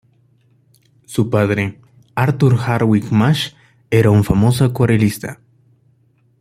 Su 1.05 1.29
padre, 1.29 1.79
Arthur 2.15 2.57
Hardwick 2.57 3.11
Marsh, 3.11 3.53
era 3.91 4.09
un 4.09 4.23
famoso 4.23 4.65
acuarelista. 4.65 5.39